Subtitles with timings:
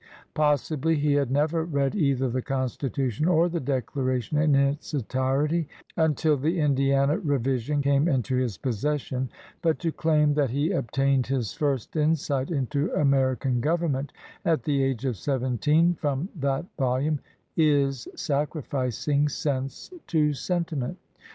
[0.33, 6.37] Possibly he had never read either the Constitution or the Declaration in its entirety until
[6.37, 9.29] the Indiana re vision came into his possession;
[9.61, 14.09] but to claim that he obtained his first insight into American gov ernment,
[14.43, 17.19] at the age of seventeen, from that vol ume,
[17.55, 20.97] is sacrificing sense to sentiment.